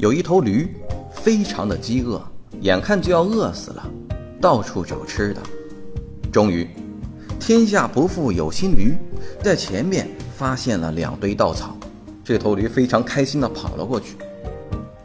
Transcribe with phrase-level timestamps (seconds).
[0.00, 0.66] 有一头驴，
[1.12, 2.18] 非常的饥饿，
[2.62, 3.86] 眼看就要饿死了，
[4.40, 5.42] 到处找吃的。
[6.32, 6.66] 终于，
[7.38, 8.94] 天下不负有心驴，
[9.42, 11.76] 在前面发现了两堆稻草。
[12.24, 14.16] 这头驴非常开心的跑了过去，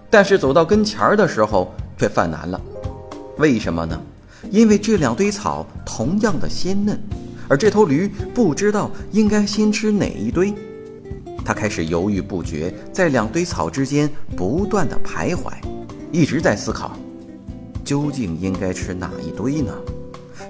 [0.09, 2.61] 但是走到跟前儿的时候却犯难了。
[3.37, 4.01] 为什么呢？
[4.49, 6.97] 因为这两堆草同样的鲜嫩，
[7.49, 10.53] 而这头驴不知道应该先吃哪一堆。
[11.45, 15.53] 他开始犹豫不决，在两堆草之间不断的徘徊，
[16.11, 16.97] 一直在思考，
[17.83, 19.71] 究竟应该吃哪一堆呢？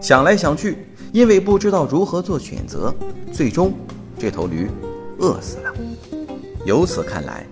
[0.02, 0.77] 想来想去，
[1.11, 2.95] 因为不知道如何做选择，
[3.33, 3.73] 最终
[4.17, 4.69] 这头驴
[5.19, 5.73] 饿死了。
[6.63, 7.45] 由此看来，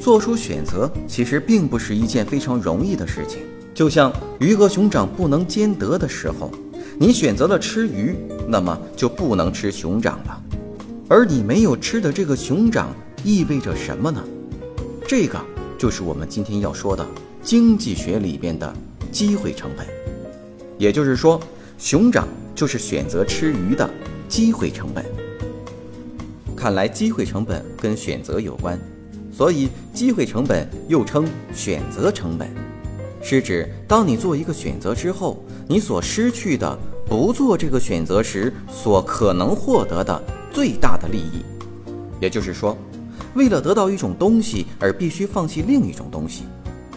[0.00, 3.40] 做出选择其实并不是一件非常容易的事情。
[3.74, 4.10] 就像
[4.40, 6.50] 鱼和熊掌不能兼得的时候，
[6.98, 8.16] 你选择了吃鱼，
[8.48, 10.42] 那么就不能吃熊掌了。
[11.08, 14.22] 而你没有吃的这个熊掌意味着什么呢？
[15.06, 15.40] 这个
[15.78, 17.06] 就是我们今天要说的
[17.42, 18.74] 经济学里边的
[19.12, 19.86] 机会成本。
[20.76, 21.40] 也就是说，
[21.78, 23.88] 熊掌就是选择吃鱼的
[24.28, 25.04] 机会成本。
[26.56, 28.76] 看来机会成本跟选择有关，
[29.32, 32.48] 所以机会成本又称选择成本，
[33.22, 36.76] 是指当你做一个选择之后，你所失去的
[37.08, 40.20] 不做这个选择时所可能获得的。
[40.56, 41.44] 最大的利益，
[42.18, 42.74] 也就是说，
[43.34, 46.44] 为了得到一种东西而必须放弃另一种东西，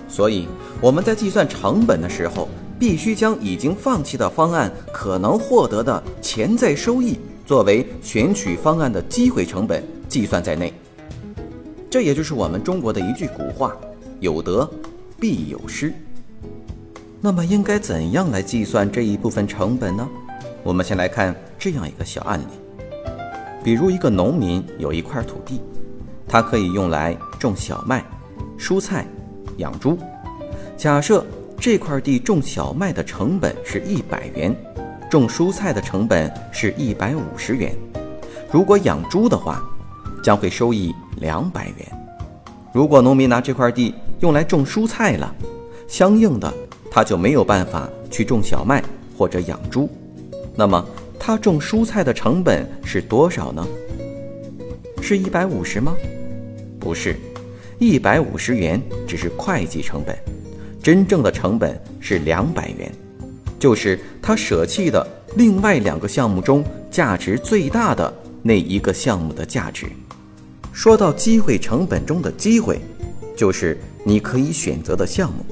[0.07, 0.47] 所以
[0.79, 2.47] 我们在计算成本的时候，
[2.79, 10.73] 必须将已经放弃的方案可能获得的潜在收益作为选取方案的机会成本计算在内。
[11.89, 13.75] 这也就是我们中国的一句古话
[14.21, 14.65] ：“有得
[15.19, 15.93] 必有失。”
[17.19, 20.07] 那么应该怎样来计算这一部分成本呢？
[20.63, 22.45] 我们先来看这样一个小案例。
[23.63, 25.61] 比如，一个农民有一块土地，
[26.27, 28.03] 他可以用来种小麦、
[28.57, 29.05] 蔬菜、
[29.57, 29.97] 养猪。
[30.77, 31.25] 假设
[31.57, 34.55] 这块地种小麦的成本是一百元，
[35.09, 37.75] 种蔬菜的成本是一百五十元。
[38.49, 39.61] 如果养猪的话，
[40.23, 41.85] 将会收益两百元。
[42.73, 45.35] 如果农民拿这块地用来种蔬菜了，
[45.87, 46.53] 相应的
[46.89, 48.83] 他就没有办法去种小麦
[49.17, 49.89] 或者养猪。
[50.55, 50.85] 那么，
[51.19, 53.67] 他种蔬菜的成本是多少呢？
[55.01, 55.93] 是一百五十吗？
[56.79, 57.15] 不是，
[57.77, 60.17] 一百五十元只是会计成本，
[60.81, 62.91] 真正的成本是两百元，
[63.59, 69.85] 就是他舍弃的另外两个项目中价值最大的那一个项目的价值。
[70.71, 72.79] 说到机会成本中的机会，
[73.35, 75.45] 就是你可以选择的项目。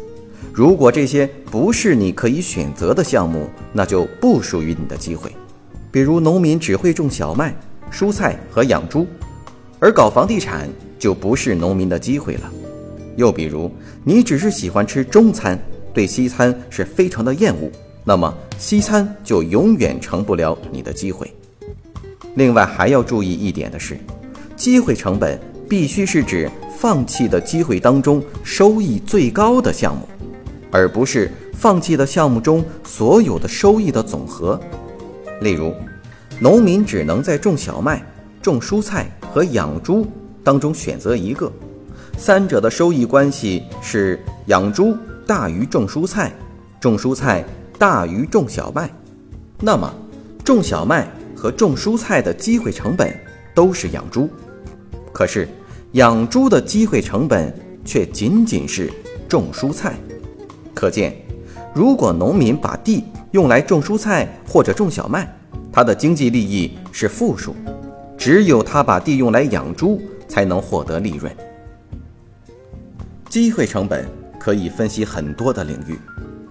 [0.54, 5.32] 如果这些不是你可以选择的项目，那就不属于你的机会。
[5.92, 7.56] 比如农民只会种小麦、
[7.92, 9.08] 蔬菜和养猪，
[9.80, 12.52] 而搞房地产就不是农民的机会了。
[13.16, 13.72] 又比如
[14.04, 15.58] 你只是喜欢吃中餐，
[15.94, 17.72] 对西餐是非常的厌恶，
[18.04, 21.34] 那么西餐就永远成不了你的机会。
[22.36, 23.98] 另外还要注意一点的是，
[24.56, 30.08] 机会成本必须是指放弃的机会当中收益最高的项目，
[30.70, 34.60] 而不是放弃的项目中所有的收益的总和。
[35.42, 35.74] 例如，
[36.40, 38.04] 农民只能在种小麦、
[38.42, 40.08] 种蔬菜和养猪
[40.44, 41.52] 当中选择一个，
[42.18, 46.32] 三者的收益关系是养猪大于种蔬菜，
[46.80, 47.44] 种蔬菜
[47.78, 48.90] 大于种小麦。
[49.60, 49.94] 那么，
[50.44, 53.16] 种小麦和种蔬菜的机会成本
[53.54, 54.30] 都是养猪，
[55.12, 55.48] 可是
[55.94, 58.92] 养猪的机会成本却仅仅是
[59.28, 59.96] 种蔬菜。
[60.74, 61.16] 可见，
[61.78, 65.32] 如果农民把地用来种蔬菜或者种小麦，
[65.72, 67.52] 他的经济利益是负数；
[68.18, 71.32] 只有他把地用来养猪，才能获得利润。
[73.30, 74.08] 机会成本
[74.40, 75.96] 可以分析很多的领域，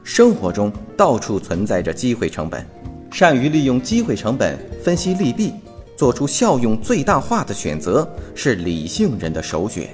[0.04, 2.64] 生活中到处存在着机会成本。
[3.10, 5.54] 善于利用机会成本分析利弊，
[5.96, 9.88] 做出效用最大化的选择，是理性人的首选。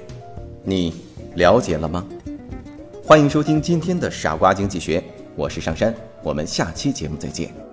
[0.63, 0.93] 你
[1.33, 2.05] 了解了吗？
[3.03, 5.03] 欢迎收听今天的傻瓜经济学。
[5.35, 7.72] 我是上山，我们下期节目再见。